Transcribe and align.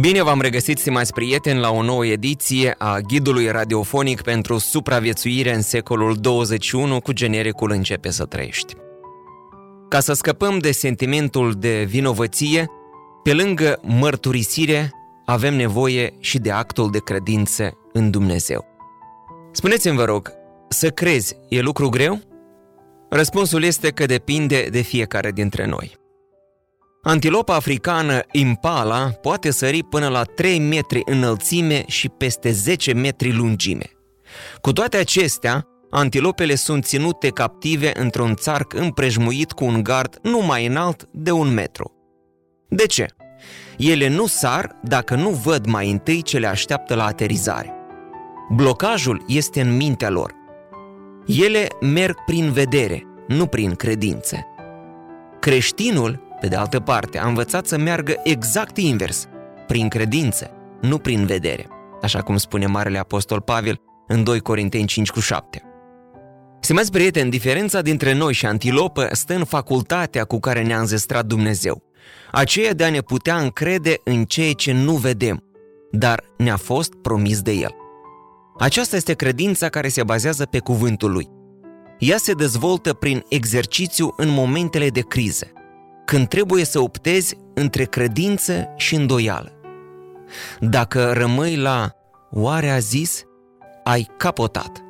Bine 0.00 0.22
v-am 0.22 0.40
regăsit, 0.40 0.78
stimați 0.78 1.12
prieteni, 1.12 1.58
la 1.58 1.70
o 1.70 1.82
nouă 1.82 2.06
ediție 2.06 2.74
a 2.78 2.98
ghidului 2.98 3.50
radiofonic 3.50 4.22
pentru 4.22 4.58
supraviețuire 4.58 5.54
în 5.54 5.62
secolul 5.62 6.16
21 6.20 7.00
cu 7.00 7.12
genericul 7.12 7.70
Începe 7.70 8.10
să 8.10 8.24
trăiești. 8.24 8.74
Ca 9.88 10.00
să 10.00 10.12
scăpăm 10.12 10.58
de 10.58 10.72
sentimentul 10.72 11.52
de 11.52 11.84
vinovăție, 11.88 12.66
pe 13.22 13.32
lângă 13.32 13.80
mărturisire, 13.82 14.90
avem 15.24 15.54
nevoie 15.54 16.14
și 16.20 16.38
de 16.38 16.50
actul 16.50 16.90
de 16.90 16.98
credință 16.98 17.72
în 17.92 18.10
Dumnezeu. 18.10 18.64
Spuneți-mi, 19.52 19.96
vă 19.96 20.04
rog, 20.04 20.32
să 20.68 20.90
crezi 20.90 21.36
e 21.48 21.60
lucru 21.60 21.88
greu? 21.88 22.20
Răspunsul 23.10 23.62
este 23.62 23.90
că 23.90 24.06
depinde 24.06 24.68
de 24.70 24.80
fiecare 24.80 25.30
dintre 25.30 25.66
noi. 25.66 25.96
Antilopa 27.08 27.54
africană 27.54 28.20
Impala 28.32 29.08
poate 29.20 29.50
sări 29.50 29.82
până 29.82 30.08
la 30.08 30.22
3 30.22 30.58
metri 30.58 31.02
înălțime 31.04 31.84
și 31.86 32.08
peste 32.08 32.50
10 32.50 32.92
metri 32.92 33.32
lungime. 33.32 33.90
Cu 34.60 34.72
toate 34.72 34.96
acestea, 34.96 35.66
antilopele 35.90 36.54
sunt 36.54 36.84
ținute 36.84 37.28
captive 37.28 37.92
într-un 37.94 38.34
țarc 38.34 38.74
împrejmuit 38.74 39.52
cu 39.52 39.64
un 39.64 39.82
gard 39.82 40.18
nu 40.22 40.38
mai 40.38 40.66
înalt 40.66 41.08
de 41.12 41.30
un 41.30 41.54
metru. 41.54 41.92
De 42.68 42.86
ce? 42.86 43.06
Ele 43.78 44.08
nu 44.08 44.26
sar 44.26 44.78
dacă 44.82 45.14
nu 45.14 45.30
văd 45.30 45.66
mai 45.66 45.90
întâi 45.90 46.22
ce 46.22 46.38
le 46.38 46.46
așteaptă 46.46 46.94
la 46.94 47.04
aterizare. 47.04 47.72
Blocajul 48.50 49.24
este 49.26 49.60
în 49.60 49.76
mintea 49.76 50.10
lor. 50.10 50.32
Ele 51.26 51.68
merg 51.80 52.16
prin 52.24 52.52
vedere, 52.52 53.02
nu 53.28 53.46
prin 53.46 53.74
credințe. 53.74 54.46
Creștinul 55.40 56.25
pe 56.40 56.46
de 56.46 56.56
altă 56.56 56.80
parte, 56.80 57.18
a 57.18 57.26
învățat 57.26 57.66
să 57.66 57.78
meargă 57.78 58.14
exact 58.22 58.76
invers, 58.76 59.26
prin 59.66 59.88
credință, 59.88 60.50
nu 60.80 60.98
prin 60.98 61.26
vedere, 61.26 61.68
așa 62.02 62.22
cum 62.22 62.36
spune 62.36 62.66
Marele 62.66 62.98
Apostol 62.98 63.40
Pavel 63.40 63.80
în 64.06 64.24
2 64.24 64.40
Corinteni 64.40 64.86
5 64.86 65.10
cu 65.10 65.20
7. 65.20 65.62
Stimați 66.60 66.90
prieteni, 66.90 67.30
diferența 67.30 67.80
dintre 67.80 68.12
noi 68.12 68.32
și 68.32 68.46
antilopă 68.46 69.08
stă 69.12 69.34
în 69.34 69.44
facultatea 69.44 70.24
cu 70.24 70.38
care 70.38 70.62
ne-a 70.62 70.78
înzestrat 70.78 71.26
Dumnezeu, 71.26 71.82
aceea 72.32 72.72
de 72.72 72.84
a 72.84 72.90
ne 72.90 73.00
putea 73.00 73.36
încrede 73.36 73.94
în 74.04 74.24
ceea 74.24 74.52
ce 74.52 74.72
nu 74.72 74.92
vedem, 74.92 75.42
dar 75.90 76.24
ne-a 76.36 76.56
fost 76.56 76.94
promis 76.94 77.40
de 77.40 77.52
El. 77.52 77.74
Aceasta 78.58 78.96
este 78.96 79.12
credința 79.12 79.68
care 79.68 79.88
se 79.88 80.02
bazează 80.02 80.44
pe 80.44 80.58
cuvântul 80.58 81.12
Lui. 81.12 81.28
Ea 81.98 82.16
se 82.16 82.32
dezvoltă 82.32 82.92
prin 82.92 83.24
exercițiu 83.28 84.14
în 84.16 84.28
momentele 84.28 84.88
de 84.88 85.00
criză, 85.00 85.46
când 86.06 86.28
trebuie 86.28 86.64
să 86.64 86.80
optezi 86.80 87.36
între 87.54 87.84
credință 87.84 88.68
și 88.76 88.94
îndoială. 88.94 89.52
Dacă 90.60 91.12
rămâi 91.12 91.56
la 91.56 91.90
oare 92.30 92.70
a 92.70 92.78
zis, 92.78 93.22
ai 93.84 94.08
capotat. 94.16 94.82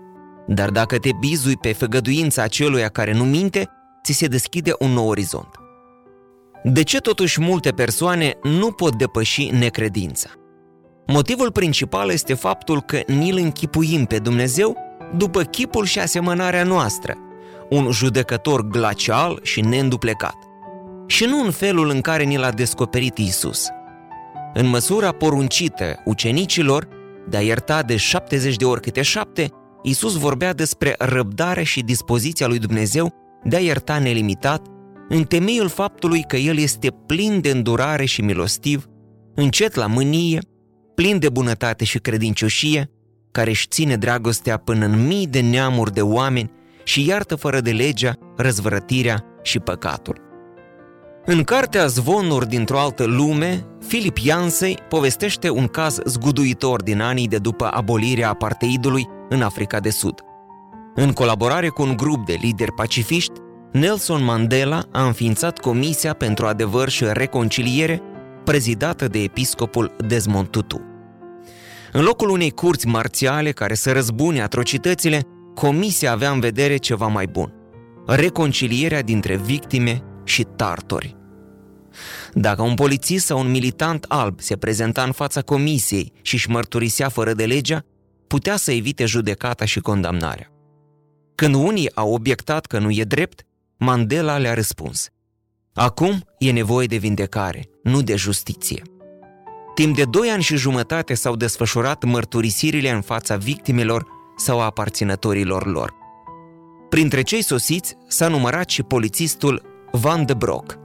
Dar 0.47 0.71
dacă 0.71 0.99
te 0.99 1.11
bizui 1.21 1.57
pe 1.57 1.73
făgăduința 1.73 2.43
aceluia 2.43 2.89
care 2.89 3.13
nu 3.13 3.25
minte, 3.25 3.69
ți 4.05 4.13
se 4.13 4.27
deschide 4.27 4.73
un 4.79 4.91
nou 4.91 5.09
orizont. 5.09 5.49
De 6.63 6.83
ce 6.83 6.99
totuși 6.99 7.41
multe 7.41 7.71
persoane 7.71 8.39
nu 8.43 8.71
pot 8.73 8.95
depăși 8.95 9.51
necredința? 9.51 10.29
Motivul 11.07 11.53
principal 11.53 12.11
este 12.11 12.35
faptul 12.35 12.83
că 12.83 13.01
ni-l 13.07 13.37
închipuim 13.37 14.05
pe 14.05 14.19
Dumnezeu 14.19 14.77
după 15.17 15.43
chipul 15.43 15.85
și 15.85 15.99
asemănarea 15.99 16.65
noastră, 16.65 17.17
un 17.71 17.91
judecător 17.91 18.69
glacial 18.69 19.39
și 19.43 19.61
neînduplecat 19.61 20.37
și 21.07 21.25
nu 21.25 21.45
în 21.45 21.51
felul 21.51 21.89
în 21.89 22.01
care 22.01 22.23
ni 22.23 22.37
l-a 22.37 22.51
descoperit 22.51 23.19
Isus. 23.19 23.67
În 24.55 24.67
măsura 24.67 25.13
poruncită 25.13 26.03
ucenicilor 26.05 26.89
de 27.29 27.37
a 27.37 27.41
ierta 27.41 27.83
de 27.83 27.97
70 27.97 28.57
de 28.57 28.65
ori 28.65 28.81
câte 28.81 29.03
șapte, 29.03 29.51
Isus 29.83 30.17
vorbea 30.17 30.53
despre 30.53 30.95
răbdare 30.99 31.63
și 31.63 31.81
dispoziția 31.83 32.47
lui 32.47 32.59
Dumnezeu 32.59 33.13
de 33.45 33.57
a 33.57 33.61
ierta 33.61 33.99
nelimitat, 33.99 34.67
în 35.09 35.25
temeiul 35.25 35.69
faptului 35.69 36.25
că 36.29 36.37
El 36.37 36.59
este 36.59 36.91
plin 37.07 37.41
de 37.41 37.51
îndurare 37.51 38.05
și 38.05 38.23
milostiv, 38.23 38.87
încet 39.35 39.75
la 39.75 39.87
mânie, 39.87 40.39
plin 40.95 41.19
de 41.19 41.29
bunătate 41.29 41.85
și 41.85 41.99
credincioșie, 41.99 42.91
care 43.33 43.51
își 43.51 43.67
ține 43.69 43.97
dragostea 43.97 44.57
până 44.57 44.85
în 44.85 45.07
mii 45.07 45.27
de 45.27 45.41
neamuri 45.41 45.93
de 45.93 46.03
oameni 46.03 46.51
și 46.85 47.07
iartă 47.07 47.35
fără 47.35 47.61
de 47.61 47.71
legea, 47.71 48.15
răzvrătirea 48.37 49.25
și 49.43 49.59
păcatul. 49.59 50.26
În 51.29 51.43
cartea 51.43 51.87
Zvonuri 51.87 52.49
dintr-o 52.49 52.79
altă 52.79 53.05
lume, 53.05 53.67
Philip 53.89 54.17
Yancey 54.17 54.79
povestește 54.89 55.51
un 55.51 55.67
caz 55.67 55.99
zguduitor 56.05 56.83
din 56.83 57.01
anii 57.01 57.29
de 57.29 57.39
după 57.39 57.65
abolirea 57.65 58.29
apartheidului 58.29 59.09
în 59.29 59.43
Africa 59.43 59.81
de 59.81 59.91
Sud. 59.91 60.21
În 60.95 61.13
colaborare 61.13 61.69
cu 61.69 61.83
un 61.83 61.97
grup 61.97 62.27
de 62.27 62.37
lideri 62.41 62.73
pacifiști, 62.73 63.33
Nelson 63.73 64.25
Mandela 64.25 64.83
a 64.93 65.07
înființat 65.07 65.59
Comisia 65.59 66.13
pentru 66.13 66.47
Adevăr 66.47 66.89
și 66.89 67.05
Reconciliere, 67.09 68.03
prezidată 68.45 69.09
de 69.09 69.19
episcopul 69.19 69.97
Desmond 70.07 70.47
Tutu. 70.47 70.81
În 71.93 72.03
locul 72.03 72.29
unei 72.29 72.51
curți 72.51 72.87
marțiale 72.87 73.51
care 73.51 73.75
să 73.75 73.93
răzbune 73.93 74.43
atrocitățile, 74.43 75.23
comisia 75.55 76.13
avea 76.13 76.31
în 76.31 76.41
vedere 76.41 76.77
ceva 76.77 77.07
mai 77.07 77.27
bun. 77.27 77.53
Reconcilierea 78.07 79.03
dintre 79.03 79.37
victime 79.37 80.03
și 80.27 80.47
tartori. 80.57 81.17
Dacă 82.33 82.63
un 82.63 82.75
polițist 82.75 83.27
sau 83.27 83.39
un 83.39 83.51
militant 83.51 84.05
alb 84.09 84.41
se 84.41 84.57
prezenta 84.57 85.03
în 85.03 85.13
fața 85.13 85.43
comisiei 85.43 86.13
și 86.23 86.35
își 86.35 86.51
mărturisea 86.51 87.09
fără 87.09 87.33
de 87.33 87.47
legea, 87.47 87.85
putea 88.27 88.57
să 88.57 88.73
evite 88.73 89.05
judecata 89.05 89.65
și 89.65 89.81
condamnarea. 89.81 90.51
Când 91.35 91.55
unii 91.55 91.95
au 91.95 92.13
obiectat 92.13 92.67
că 92.67 92.79
nu 92.79 92.91
e 92.91 93.05
drept, 93.05 93.47
Mandela 93.77 94.39
le-a 94.39 94.55
răspuns 94.55 95.09
Acum 95.75 96.25
e 96.39 96.51
nevoie 96.51 96.87
de 96.87 96.97
vindecare, 96.97 97.69
nu 97.83 98.03
de 98.03 98.17
justiție. 98.17 98.83
Timp 99.75 99.97
de 99.97 100.05
doi 100.05 100.29
ani 100.29 100.43
și 100.43 100.57
jumătate 100.57 101.15
s-au 101.15 101.37
desfășurat 101.37 102.05
mărturisirile 102.05 102.91
în 102.91 103.01
fața 103.01 103.37
victimelor 103.37 104.07
sau 104.37 104.61
a 104.61 104.65
aparținătorilor 104.65 105.67
lor. 105.67 105.95
Printre 106.89 107.23
cei 107.23 107.43
sosiți 107.43 107.97
s-a 108.09 108.29
numărat 108.29 108.71
și 108.71 108.83
polițistul 108.83 109.76
Van 109.97 110.25
de 110.25 110.35
Broek. 110.35 110.79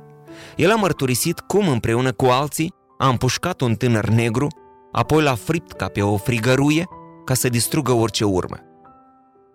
El 0.55 0.71
a 0.71 0.75
mărturisit 0.75 1.39
cum 1.39 1.67
împreună 1.67 2.11
cu 2.11 2.25
alții 2.25 2.73
a 2.97 3.07
împușcat 3.07 3.61
un 3.61 3.75
tânăr 3.75 4.05
negru, 4.05 4.47
apoi 4.91 5.23
l-a 5.23 5.35
fript 5.35 5.71
ca 5.71 5.87
pe 5.87 6.01
o 6.01 6.17
frigăruie 6.17 6.87
ca 7.25 7.33
să 7.33 7.49
distrugă 7.49 7.91
orice 7.91 8.23
urmă. 8.23 8.57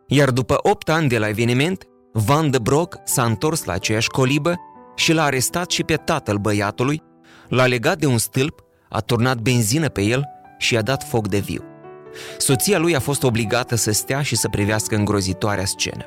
Iar 0.06 0.30
după 0.30 0.58
8 0.62 0.88
ani 0.88 1.08
de 1.08 1.18
la 1.18 1.28
eveniment, 1.28 1.84
Van 2.12 2.50
de 2.50 2.58
Broek 2.58 2.96
s-a 3.04 3.24
întors 3.24 3.64
la 3.64 3.72
aceeași 3.72 4.08
colibă 4.08 4.54
și 4.94 5.12
l-a 5.12 5.22
arestat 5.22 5.70
și 5.70 5.84
pe 5.84 5.96
tatăl 5.96 6.36
băiatului, 6.36 7.02
l-a 7.48 7.66
legat 7.66 7.98
de 7.98 8.06
un 8.06 8.18
stâlp, 8.18 8.60
a 8.88 9.00
turnat 9.00 9.38
benzină 9.38 9.88
pe 9.88 10.02
el 10.02 10.24
și 10.58 10.74
i-a 10.74 10.82
dat 10.82 11.08
foc 11.08 11.28
de 11.28 11.38
viu. 11.38 11.62
Soția 12.38 12.78
lui 12.78 12.96
a 12.96 13.00
fost 13.00 13.22
obligată 13.22 13.74
să 13.74 13.90
stea 13.92 14.22
și 14.22 14.36
să 14.36 14.48
privească 14.48 14.94
îngrozitoarea 14.94 15.64
scenă. 15.64 16.04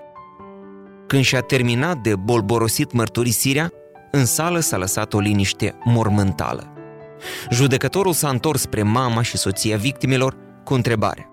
Când 1.10 1.24
și-a 1.24 1.42
terminat 1.42 1.98
de 1.98 2.16
bolborosit 2.16 2.92
mărturisirea, 2.92 3.72
în 4.12 4.26
sală 4.26 4.60
s-a 4.60 4.78
lăsat 4.78 5.14
o 5.14 5.20
liniște 5.20 5.78
mormântală. 5.84 6.74
Judecătorul 7.52 8.14
s-a 8.14 8.30
întors 8.30 8.62
spre 8.62 8.84
mama 8.84 9.22
și 9.22 9.38
soția 9.38 9.78
victimelor 9.78 10.38
cu 10.64 10.74
întrebare. 10.74 11.30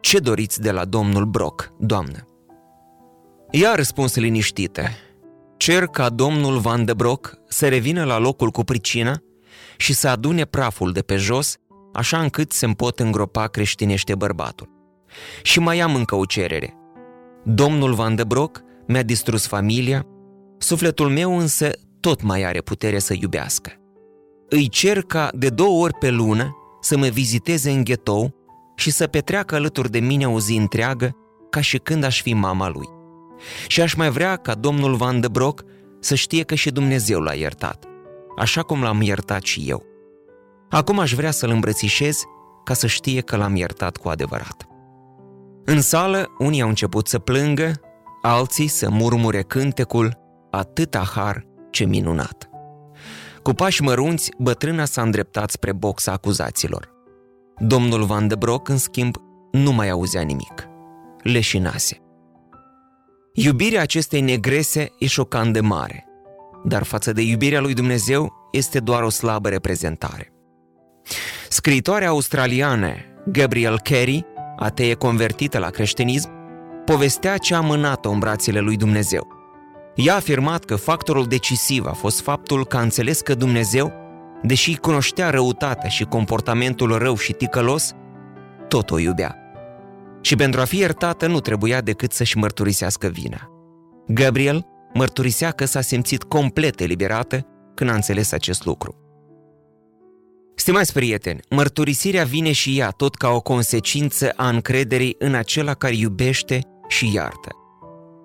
Ce 0.00 0.18
doriți 0.18 0.60
de 0.60 0.70
la 0.70 0.84
domnul 0.84 1.24
Brock, 1.24 1.72
doamnă? 1.78 2.26
Ea 3.50 3.70
a 3.70 3.74
răspuns 3.74 4.14
liniștită. 4.14 4.82
Cer 5.56 5.86
ca 5.86 6.08
domnul 6.08 6.58
Van 6.58 6.84
de 6.84 6.94
Brock 6.94 7.38
să 7.48 7.68
revină 7.68 8.04
la 8.04 8.18
locul 8.18 8.50
cu 8.50 8.64
pricina 8.64 9.22
și 9.76 9.92
să 9.92 10.08
adune 10.08 10.44
praful 10.44 10.92
de 10.92 11.00
pe 11.00 11.16
jos, 11.16 11.56
așa 11.92 12.18
încât 12.18 12.52
se 12.52 12.66
pot 12.66 13.00
îngropa 13.00 13.46
creștinește 13.46 14.14
bărbatul. 14.14 14.68
Și 15.42 15.60
mai 15.60 15.80
am 15.80 15.94
încă 15.94 16.14
o 16.14 16.24
cerere. 16.24 16.74
Domnul 17.44 17.94
Van 17.94 18.14
de 18.14 18.24
Brock 18.24 18.64
mi-a 18.86 19.02
distrus 19.02 19.46
familia, 19.46 20.06
sufletul 20.58 21.08
meu 21.08 21.38
însă 21.38 21.70
tot 22.00 22.22
mai 22.22 22.42
are 22.44 22.60
putere 22.60 22.98
să 22.98 23.14
iubească. 23.20 23.70
Îi 24.48 24.68
cer 24.68 25.02
ca 25.02 25.30
de 25.34 25.48
două 25.48 25.82
ori 25.82 25.94
pe 25.94 26.10
lună 26.10 26.56
să 26.80 26.96
mă 26.96 27.06
viziteze 27.06 27.70
în 27.70 27.84
ghetou 27.84 28.24
și 28.24 28.46
și 28.76 28.90
să 28.90 29.06
petreacă 29.06 29.54
alături 29.54 29.90
de 29.90 29.98
mine 29.98 30.28
o 30.28 30.40
zi 30.40 30.56
întreagă, 30.56 31.16
ca 31.50 31.60
și 31.60 31.78
când 31.78 32.04
aș 32.04 32.22
fi 32.22 32.34
mama 32.34 32.68
lui. 32.68 32.88
Și 33.66 33.80
aș 33.80 33.94
mai 33.94 34.10
vrea 34.10 34.36
ca 34.36 34.54
domnul 34.54 34.94
Van 34.94 35.20
de 35.20 35.28
Broc 35.28 35.62
să 36.00 36.14
știe 36.14 36.42
că 36.42 36.54
și 36.54 36.70
Dumnezeu 36.70 37.20
l-a 37.20 37.32
iertat, 37.32 37.84
așa 38.36 38.62
cum 38.62 38.82
l-am 38.82 39.00
iertat 39.00 39.42
și 39.42 39.64
eu. 39.66 39.82
Acum 40.70 40.98
aș 40.98 41.14
vrea 41.14 41.30
să-l 41.30 41.50
îmbrățișez 41.50 42.22
ca 42.64 42.74
să 42.74 42.86
știe 42.86 43.20
că 43.20 43.36
l-am 43.36 43.56
iertat 43.56 43.96
cu 43.96 44.08
adevărat. 44.08 44.66
În 45.64 45.80
sală, 45.80 46.34
unii 46.38 46.62
au 46.62 46.68
început 46.68 47.08
să 47.08 47.18
plângă, 47.18 47.80
alții 48.30 48.66
să 48.66 48.90
murmure 48.90 49.42
cântecul 49.42 50.24
Atâta 50.50 51.10
har, 51.14 51.46
ce 51.70 51.84
minunat! 51.84 52.48
Cu 53.42 53.52
pași 53.52 53.82
mărunți, 53.82 54.30
bătrâna 54.38 54.84
s-a 54.84 55.02
îndreptat 55.02 55.50
spre 55.50 55.72
boxa 55.72 56.12
acuzaților. 56.12 56.90
Domnul 57.58 58.04
Van 58.04 58.28
de 58.28 58.34
Broc, 58.34 58.68
în 58.68 58.78
schimb, 58.78 59.16
nu 59.50 59.72
mai 59.72 59.88
auzea 59.88 60.22
nimic. 60.22 60.68
Leșinase. 61.22 62.00
Iubirea 63.32 63.82
acestei 63.82 64.20
negrese 64.20 64.88
e 64.98 65.06
șocant 65.06 65.52
de 65.52 65.60
mare, 65.60 66.04
dar 66.64 66.82
față 66.82 67.12
de 67.12 67.22
iubirea 67.22 67.60
lui 67.60 67.74
Dumnezeu 67.74 68.32
este 68.52 68.80
doar 68.80 69.02
o 69.02 69.08
slabă 69.08 69.48
reprezentare. 69.48 70.32
Scriitoarea 71.48 72.08
australiană 72.08 72.94
Gabriel 73.26 73.80
Carey, 73.80 74.26
atee 74.56 74.94
convertită 74.94 75.58
la 75.58 75.70
creștinism, 75.70 76.35
povestea 76.86 77.36
ce 77.36 77.54
a 77.54 77.60
mânat-o 77.60 78.10
în 78.10 78.18
brațele 78.18 78.60
lui 78.60 78.76
Dumnezeu. 78.76 79.26
Ea 79.94 80.12
a 80.12 80.16
afirmat 80.16 80.64
că 80.64 80.76
factorul 80.76 81.26
decisiv 81.26 81.86
a 81.86 81.92
fost 81.92 82.20
faptul 82.20 82.66
că 82.66 82.76
a 82.76 82.80
înțeles 82.80 83.20
că 83.20 83.34
Dumnezeu, 83.34 83.92
deși 84.42 84.76
cunoștea 84.76 85.30
răutatea 85.30 85.88
și 85.88 86.04
comportamentul 86.04 86.98
rău 86.98 87.16
și 87.16 87.32
ticălos, 87.32 87.92
tot 88.68 88.90
o 88.90 88.98
iubea. 88.98 89.36
Și 90.20 90.36
pentru 90.36 90.60
a 90.60 90.64
fi 90.64 90.78
iertată 90.78 91.26
nu 91.26 91.40
trebuia 91.40 91.80
decât 91.80 92.12
să-și 92.12 92.38
mărturisească 92.38 93.06
vina. 93.08 93.50
Gabriel 94.06 94.66
mărturisea 94.94 95.50
că 95.50 95.64
s-a 95.64 95.80
simțit 95.80 96.22
complet 96.22 96.80
eliberată 96.80 97.46
când 97.74 97.90
a 97.90 97.94
înțeles 97.94 98.32
acest 98.32 98.64
lucru. 98.64 99.00
Stimați 100.54 100.92
prieteni, 100.92 101.40
mărturisirea 101.50 102.24
vine 102.24 102.52
și 102.52 102.78
ea 102.78 102.90
tot 102.90 103.14
ca 103.14 103.28
o 103.28 103.40
consecință 103.40 104.32
a 104.36 104.48
încrederii 104.48 105.14
în 105.18 105.34
acela 105.34 105.74
care 105.74 105.94
iubește 105.94 106.60
și 106.88 107.14
iartă. 107.14 107.50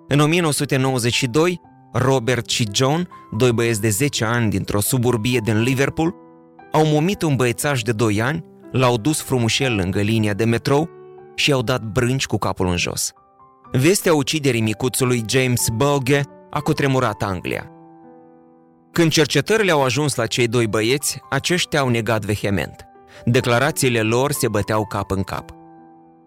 În 0.08 0.20
1992, 0.20 1.60
Robert 1.92 2.48
și 2.48 2.68
John, 2.72 3.08
doi 3.30 3.52
băieți 3.52 3.80
de 3.80 3.88
10 3.88 4.24
ani 4.24 4.50
dintr-o 4.50 4.80
suburbie 4.80 5.40
din 5.44 5.62
Liverpool, 5.62 6.14
au 6.72 6.86
momit 6.86 7.22
un 7.22 7.36
băiețaș 7.36 7.82
de 7.82 7.92
2 7.92 8.22
ani, 8.22 8.44
l-au 8.72 8.96
dus 8.96 9.20
frumușel 9.22 9.74
lângă 9.74 10.00
linia 10.00 10.32
de 10.32 10.44
metrou 10.44 10.88
și 11.34 11.50
i-au 11.50 11.62
dat 11.62 11.82
brânci 11.82 12.26
cu 12.26 12.38
capul 12.38 12.66
în 12.66 12.76
jos. 12.76 13.12
Vestea 13.72 14.14
uciderii 14.14 14.60
micuțului 14.60 15.24
James 15.28 15.68
Boge 15.72 16.20
a 16.50 16.60
cutremurat 16.60 17.22
Anglia. 17.22 17.70
Când 18.92 19.10
cercetările 19.10 19.70
au 19.70 19.82
ajuns 19.82 20.14
la 20.14 20.26
cei 20.26 20.48
doi 20.48 20.66
băieți, 20.66 21.20
aceștia 21.30 21.80
au 21.80 21.88
negat 21.88 22.24
vehement. 22.24 22.86
Declarațiile 23.24 24.00
lor 24.02 24.32
se 24.32 24.48
băteau 24.48 24.86
cap 24.86 25.10
în 25.10 25.22
cap. 25.22 25.50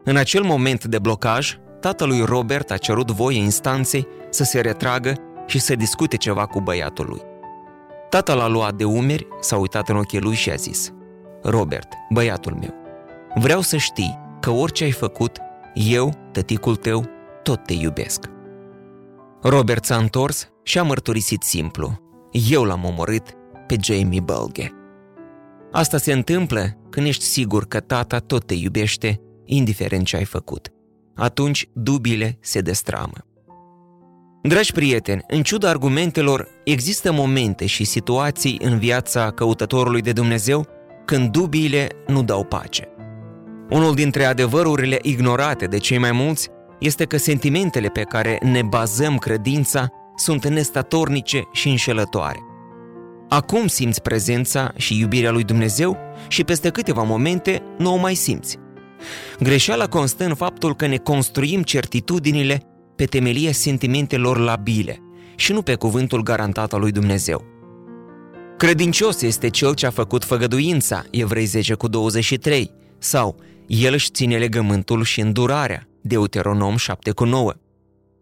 În 0.04 0.16
acel 0.16 0.44
moment 0.44 0.84
de 0.86 1.00
blocaj, 1.00 1.58
tatălui 1.86 2.22
Robert 2.22 2.72
a 2.72 2.78
cerut 2.78 3.12
voie 3.12 3.38
instanței 3.38 4.08
să 4.30 4.44
se 4.44 4.62
retragă 4.62 5.14
și 5.46 5.60
să 5.60 5.76
discute 5.76 6.18
ceva 6.18 6.46
cu 6.46 6.62
băiatul 6.62 7.06
lui. 7.10 7.22
Tatăl 8.10 8.40
a 8.40 8.48
luat 8.48 8.76
de 8.76 8.84
umeri, 8.84 9.28
s-a 9.40 9.58
uitat 9.58 9.90
în 9.90 9.96
ochii 9.96 10.20
lui 10.20 10.36
și 10.36 10.52
a 10.52 10.56
zis 10.56 10.94
Robert, 11.44 11.88
băiatul 12.10 12.54
meu, 12.54 12.74
vreau 13.36 13.62
să 13.62 13.78
știi 13.78 14.20
că 14.40 14.50
orice 14.50 14.84
ai 14.84 14.92
făcut, 14.92 15.38
eu, 15.74 16.14
tăticul 16.32 16.76
tău, 16.76 17.06
tot 17.44 17.64
te 17.64 17.74
iubesc. 17.74 18.30
Robert 19.42 19.86
s-a 19.86 19.96
întors 19.96 20.50
și 20.64 20.80
a 20.80 20.84
mărturisit 20.84 21.44
simplu. 21.44 22.00
Eu 22.50 22.64
l-am 22.64 22.84
omorât 22.86 23.28
pe 23.68 23.76
Jamie 23.82 24.20
Bulge. 24.20 24.70
Asta 25.72 25.98
se 25.98 26.14
întâmplă 26.14 26.78
când 26.90 27.08
ești 27.08 27.24
sigur 27.24 27.66
că 27.66 27.80
tata 27.80 28.20
tot 28.20 28.46
te 28.46 28.54
iubește, 28.54 29.22
indiferent 29.46 30.06
ce 30.06 30.16
ai 30.16 30.26
făcut. 30.26 30.75
Atunci 31.16 31.70
dubiile 31.74 32.38
se 32.42 32.62
destramă. 32.62 33.14
Dragi 34.42 34.72
prieteni, 34.72 35.22
în 35.28 35.44
ciuda 35.44 35.70
argumentelor, 35.70 36.48
există 36.64 37.12
momente 37.12 37.66
și 37.66 37.84
situații 37.84 38.60
în 38.64 38.78
viața 38.78 39.32
căutătorului 39.32 40.02
de 40.02 40.12
Dumnezeu 40.12 40.68
când 41.06 41.32
dubiile 41.32 41.88
nu 42.08 42.24
dau 42.24 42.44
pace. 42.44 42.88
Unul 43.70 43.96
dintre 43.96 44.26
adevărurile 44.26 45.00
ignorate 45.02 45.66
de 45.66 45.78
cei 45.78 45.98
mai 45.98 46.12
mulți 46.12 46.50
este 46.80 47.06
că 47.06 47.18
sentimentele 47.18 47.88
pe 47.88 48.02
care 48.02 48.40
ne 48.44 48.62
bazăm 48.62 49.18
credința 49.18 49.88
sunt 50.16 50.48
nestatornice 50.48 51.44
și 51.52 51.70
înșelătoare. 51.70 52.40
Acum 53.30 53.68
simți 53.68 54.02
prezența 54.02 54.74
și 54.76 55.00
iubirea 55.00 55.32
lui 55.32 55.44
Dumnezeu 55.44 55.98
și 56.28 56.44
peste 56.44 56.70
câteva 56.70 57.02
momente 57.02 57.64
nu 57.78 57.94
o 57.94 57.98
mai 57.98 58.14
simți. 58.14 58.58
Greșeala 59.40 59.88
constă 59.88 60.26
în 60.26 60.36
faptul 60.36 60.76
că 60.76 60.88
ne 60.88 60.98
construim 60.98 61.64
certitudinile 61.64 62.62
pe 62.96 63.06
temelia 63.06 63.52
sentimentelor 63.52 64.38
labile 64.38 65.00
și 65.36 65.52
nu 65.52 65.62
pe 65.62 65.76
cuvântul 65.76 66.24
garantat 66.24 66.74
al 66.74 66.80
lui 66.80 66.92
Dumnezeu. 66.92 67.44
Credincios 68.58 69.22
este 69.22 69.50
cel 69.50 69.74
ce 69.74 69.86
a 69.86 69.90
făcut 69.90 70.24
făgăduința, 70.24 71.04
Evrei 71.12 71.46
10 71.46 71.74
cu 71.74 71.88
23, 71.88 72.72
sau 72.98 73.40
el 73.68 73.94
își 73.94 74.10
ține 74.12 74.38
legământul 74.38 75.04
și 75.04 75.20
îndurarea, 75.20 75.88
Deuteronom 76.02 76.76
7 76.76 77.12
cu 77.12 77.24
9. 77.24 77.54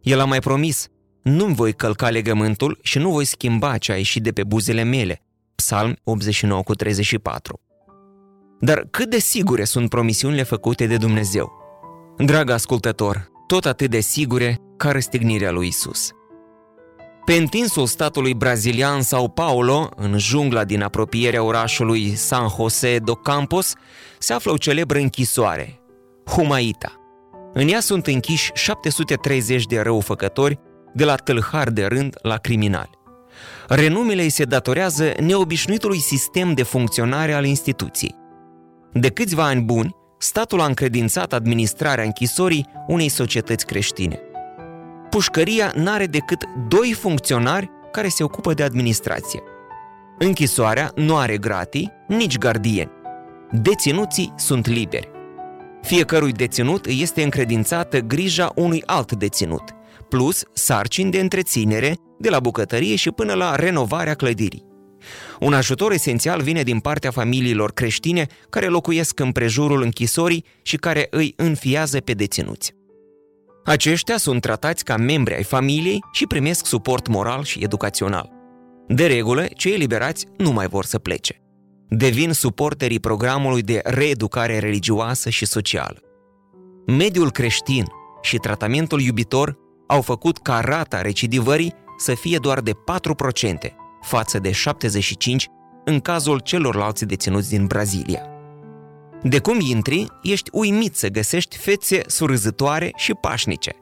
El 0.02 0.20
a 0.20 0.26
mai 0.26 0.40
promis, 0.40 0.88
nu-mi 1.24 1.56
voi 1.56 1.74
călca 1.74 2.10
legământul 2.10 2.80
și 2.82 2.98
nu 2.98 3.12
voi 3.12 3.26
schimba 3.26 3.78
ce 3.78 3.92
a 3.92 3.96
ieșit 3.96 4.24
de 4.24 4.32
pe 4.32 4.44
buzele 4.44 4.84
mele, 4.84 5.22
Psalm 5.56 5.96
89 6.04 6.64
cu 6.64 6.74
34. 6.76 7.60
Dar 8.64 8.88
cât 8.92 9.10
de 9.10 9.20
sigure 9.20 9.64
sunt 9.64 9.90
promisiunile 9.90 10.44
făcute 10.44 10.86
de 10.86 10.98
Dumnezeu? 10.98 11.52
Drag 12.18 12.50
ascultător, 12.50 13.32
tot 13.48 13.66
atât 13.66 13.90
de 13.90 14.00
sigure 14.00 14.60
ca 14.78 14.92
răstignirea 14.92 15.52
lui 15.52 15.68
Isus. 15.68 16.10
Pe 17.26 17.34
întinsul 17.34 17.86
statului 17.86 18.34
brazilian 18.34 19.02
Sao 19.02 19.28
Paulo, 19.28 19.90
în 19.96 20.18
jungla 20.18 20.64
din 20.64 20.82
apropierea 20.82 21.44
orașului 21.44 22.16
San 22.16 22.48
José 22.58 23.00
do 23.00 23.16
Campos, 23.16 23.74
se 24.20 24.34
află 24.34 24.52
o 24.52 24.58
celebră 24.58 24.98
închisoare, 24.98 25.82
Humaita. 26.26 26.94
În 27.54 27.68
ea 27.68 27.80
sunt 27.80 28.08
închiși 28.08 28.52
730 28.54 29.66
de 29.66 29.80
răufăcători, 29.80 30.60
de 30.94 31.04
la 31.04 31.16
tâlhar 31.16 31.70
de 31.70 31.86
rând 31.86 32.16
la 32.22 32.38
criminali. 32.38 33.00
Renumele 33.68 34.22
îi 34.22 34.30
se 34.30 34.44
datorează 34.44 35.14
neobișnuitului 35.20 36.00
sistem 36.00 36.54
de 36.54 36.64
funcționare 36.64 37.34
al 37.34 37.46
instituției. 37.46 38.22
De 38.94 39.10
câțiva 39.10 39.44
ani 39.44 39.62
buni, 39.62 39.96
statul 40.18 40.62
a 40.62 40.66
încredințat 40.66 41.34
administrarea 41.34 42.04
închisorii 42.04 42.68
unei 42.88 43.10
societăți 43.10 43.66
creștine. 43.66 44.20
Pușcăria 45.10 45.72
n-are 45.76 46.06
decât 46.06 46.44
doi 46.68 46.94
funcționari 46.94 47.70
care 47.92 48.08
se 48.08 48.24
ocupă 48.24 48.54
de 48.54 48.64
administrație. 48.64 49.44
Închisoarea 50.20 50.92
nu 50.96 51.16
are 51.16 51.38
gratii, 51.38 51.92
nici 52.08 52.38
gardieni. 52.38 52.92
Deținuții 53.52 54.34
sunt 54.38 54.68
liberi. 54.68 55.10
Fiecărui 55.82 56.32
deținut 56.32 56.86
îi 56.86 57.02
este 57.02 57.24
încredințată 57.24 58.00
grija 58.00 58.52
unui 58.56 58.84
alt 58.86 59.12
deținut, 59.12 59.64
plus 60.10 60.44
sarcini 60.54 61.12
de 61.12 61.20
întreținere, 61.20 61.96
de 62.20 62.30
la 62.30 62.40
bucătărie 62.40 62.96
și 62.96 63.12
până 63.12 63.34
la 63.34 63.56
renovarea 63.56 64.14
clădirii. 64.14 64.73
Un 65.40 65.54
ajutor 65.54 65.92
esențial 65.92 66.42
vine 66.42 66.64
din 66.64 66.80
partea 66.80 67.12
familiilor 67.12 67.72
creștine 67.72 68.28
care 68.50 68.68
locuiesc 68.68 69.20
în 69.20 69.32
prejurul 69.32 69.82
închisorii 69.82 70.46
și 70.62 70.78
care 70.78 71.08
îi 71.10 71.34
înfiază 71.36 72.00
pe 72.00 72.14
deținuți. 72.14 72.74
Aceștia 73.66 74.18
sunt 74.18 74.42
tratați 74.42 74.84
ca 74.84 74.98
membri 74.98 75.36
ai 75.36 75.44
familiei 75.44 76.00
și 76.12 76.28
primesc 76.28 76.66
suport 76.66 77.08
moral 77.08 77.44
și 77.44 77.60
educațional. 77.64 78.32
De 78.88 79.08
regulă, 79.08 79.46
cei 79.56 79.74
eliberați 79.74 80.26
nu 80.38 80.52
mai 80.52 80.68
vor 80.68 80.86
să 80.86 81.00
plece. 81.00 81.42
Devin 81.90 82.32
suporterii 82.32 83.00
programului 83.00 83.62
de 83.62 83.82
reeducare 83.84 84.60
religioasă 84.60 85.30
și 85.30 85.46
socială. 85.46 85.98
Mediul 86.86 87.32
creștin 87.32 87.86
și 88.22 88.38
tratamentul 88.38 89.02
iubitor 89.02 89.58
au 89.88 90.02
făcut 90.02 90.38
ca 90.38 90.60
rata 90.60 91.02
recidivării 91.02 91.74
să 91.98 92.14
fie 92.14 92.38
doar 92.38 92.60
de 92.60 92.72
4%, 92.72 92.76
față 94.04 94.40
de 94.40 94.52
75 94.52 95.48
în 95.86 96.00
cazul 96.00 96.40
celorlalți 96.40 97.06
deținuți 97.06 97.50
din 97.50 97.66
Brazilia. 97.66 98.22
De 99.24 99.40
cum 99.40 99.60
intri, 99.60 100.08
ești 100.22 100.50
uimit 100.54 100.96
să 100.96 101.08
găsești 101.08 101.58
fețe 101.58 102.02
surâzătoare 102.08 102.92
și 102.96 103.14
pașnice. 103.14 103.76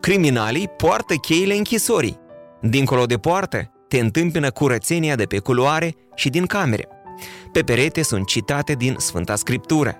Criminalii 0.00 0.68
poartă 0.68 1.14
cheile 1.14 1.54
închisorii. 1.54 2.18
Dincolo 2.60 3.06
de 3.06 3.16
poartă, 3.16 3.70
te 3.88 3.98
întâmpină 3.98 4.50
curățenia 4.50 5.14
de 5.14 5.24
pe 5.24 5.38
culoare 5.38 5.94
și 6.14 6.28
din 6.28 6.46
camere. 6.46 6.88
Pe 7.52 7.62
perete 7.62 8.02
sunt 8.02 8.26
citate 8.26 8.72
din 8.72 8.94
Sfânta 8.98 9.36
Scriptură. 9.36 9.96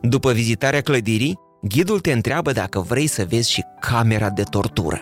După 0.00 0.32
vizitarea 0.32 0.80
clădirii, 0.80 1.38
ghidul 1.62 2.00
te 2.00 2.12
întreabă 2.12 2.52
dacă 2.52 2.80
vrei 2.80 3.06
să 3.06 3.26
vezi 3.28 3.50
și 3.50 3.64
camera 3.80 4.30
de 4.30 4.42
tortură. 4.42 5.00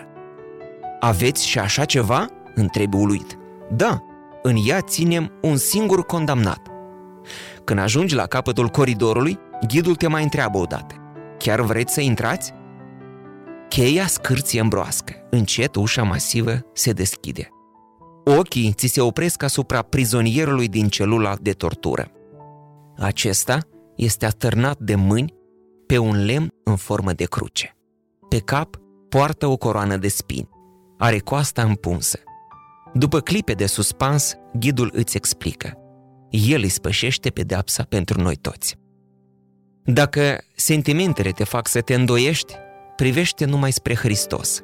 Aveți 0.99 1.47
și 1.47 1.59
așa 1.59 1.85
ceva? 1.85 2.27
întrebi 2.55 2.95
uluit. 2.95 3.37
Da, 3.69 4.03
în 4.41 4.55
ea 4.67 4.81
ținem 4.81 5.31
un 5.41 5.57
singur 5.57 6.05
condamnat. 6.05 6.67
Când 7.63 7.79
ajungi 7.79 8.15
la 8.15 8.25
capătul 8.25 8.67
coridorului, 8.67 9.39
ghidul 9.67 9.95
te 9.95 10.07
mai 10.07 10.23
întreabă 10.23 10.57
odată. 10.57 10.95
Chiar 11.37 11.61
vreți 11.61 11.93
să 11.93 12.01
intrați? 12.01 12.53
Cheia 13.69 14.07
scârție 14.07 14.59
îmbroască. 14.59 15.13
Încet 15.29 15.75
ușa 15.75 16.03
masivă 16.03 16.59
se 16.73 16.91
deschide. 16.91 17.49
Ochii 18.25 18.73
ți 18.73 18.87
se 18.87 19.01
opresc 19.01 19.43
asupra 19.43 19.81
prizonierului 19.81 20.67
din 20.67 20.87
celula 20.87 21.35
de 21.41 21.51
tortură. 21.51 22.11
Acesta 22.97 23.59
este 23.95 24.25
atârnat 24.25 24.77
de 24.79 24.95
mâini 24.95 25.33
pe 25.85 25.97
un 25.97 26.25
lemn 26.25 26.47
în 26.63 26.75
formă 26.75 27.13
de 27.13 27.23
cruce. 27.23 27.75
Pe 28.29 28.39
cap 28.39 28.75
poartă 29.09 29.47
o 29.47 29.57
coroană 29.57 29.97
de 29.97 30.07
spini. 30.07 30.49
Are 30.97 31.19
coasta 31.19 31.61
împunsă. 31.61 32.19
După 32.97 33.19
clipe 33.19 33.53
de 33.53 33.65
suspans, 33.65 34.35
ghidul 34.59 34.91
îți 34.93 35.17
explică. 35.17 35.77
El 36.29 36.61
îi 36.61 36.69
spășește 36.69 37.29
pedeapsa 37.29 37.83
pentru 37.83 38.21
noi 38.21 38.35
toți. 38.35 38.75
Dacă 39.83 40.43
sentimentele 40.55 41.29
te 41.29 41.43
fac 41.43 41.67
să 41.67 41.81
te 41.81 41.93
îndoiești, 41.93 42.53
privește 42.95 43.45
numai 43.45 43.71
spre 43.71 43.95
Hristos. 43.95 44.63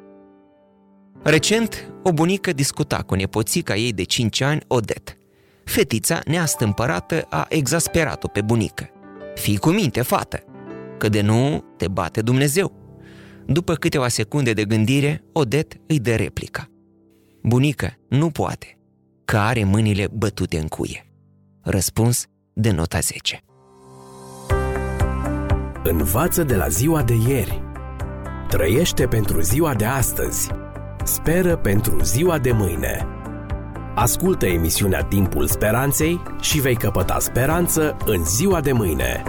Recent, 1.22 1.92
o 2.02 2.12
bunică 2.12 2.52
discuta 2.52 2.96
cu 2.96 3.14
nepoțica 3.14 3.76
ei 3.76 3.92
de 3.92 4.02
5 4.02 4.40
ani, 4.40 4.60
Odet. 4.66 5.16
Fetița 5.64 6.20
neastâmpărată 6.24 7.26
a 7.28 7.46
exasperat-o 7.48 8.28
pe 8.28 8.40
bunică. 8.40 8.90
Fii 9.34 9.56
cu 9.56 9.70
minte, 9.70 10.02
fată, 10.02 10.42
că 10.98 11.08
de 11.08 11.20
nu 11.20 11.64
te 11.76 11.88
bate 11.88 12.22
Dumnezeu. 12.22 12.72
După 13.46 13.74
câteva 13.74 14.08
secunde 14.08 14.52
de 14.52 14.64
gândire, 14.64 15.24
Odet 15.32 15.74
îi 15.86 15.98
dă 15.98 16.14
replica. 16.14 16.71
Bunică, 17.42 17.94
nu 18.08 18.30
poate, 18.30 18.78
că 19.24 19.36
are 19.36 19.64
mâinile 19.64 20.08
bătute 20.12 20.58
în 20.58 20.66
cuie. 20.66 21.06
Răspuns 21.60 22.26
de 22.52 22.70
nota 22.70 22.98
10. 22.98 23.40
Învață 25.84 26.42
de 26.42 26.56
la 26.56 26.68
ziua 26.68 27.02
de 27.02 27.14
ieri. 27.28 27.62
Trăiește 28.48 29.06
pentru 29.06 29.40
ziua 29.40 29.74
de 29.74 29.84
astăzi. 29.84 30.50
Speră 31.04 31.56
pentru 31.56 32.02
ziua 32.02 32.38
de 32.38 32.52
mâine. 32.52 33.06
Ascultă 33.94 34.46
emisiunea 34.46 35.04
Timpul 35.04 35.46
Speranței 35.46 36.22
și 36.40 36.60
vei 36.60 36.76
căpăta 36.76 37.18
speranță 37.18 37.96
în 38.06 38.24
ziua 38.24 38.60
de 38.60 38.72
mâine. 38.72 39.22